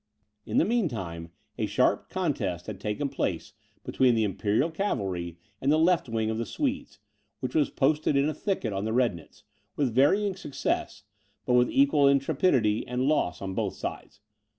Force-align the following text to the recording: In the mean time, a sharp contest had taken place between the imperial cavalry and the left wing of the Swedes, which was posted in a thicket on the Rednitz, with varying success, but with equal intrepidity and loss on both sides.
In 0.47 0.57
the 0.57 0.65
mean 0.65 0.87
time, 0.89 1.29
a 1.59 1.67
sharp 1.67 2.09
contest 2.09 2.65
had 2.65 2.79
taken 2.79 3.07
place 3.07 3.53
between 3.83 4.15
the 4.15 4.23
imperial 4.23 4.71
cavalry 4.71 5.37
and 5.61 5.71
the 5.71 5.77
left 5.77 6.09
wing 6.09 6.31
of 6.31 6.39
the 6.39 6.45
Swedes, 6.47 6.97
which 7.39 7.53
was 7.53 7.69
posted 7.69 8.15
in 8.15 8.27
a 8.27 8.33
thicket 8.33 8.73
on 8.73 8.83
the 8.83 8.93
Rednitz, 8.93 9.43
with 9.75 9.93
varying 9.93 10.35
success, 10.35 11.03
but 11.45 11.53
with 11.53 11.69
equal 11.69 12.07
intrepidity 12.07 12.83
and 12.87 13.03
loss 13.07 13.43
on 13.43 13.53
both 13.53 13.75
sides. 13.75 14.21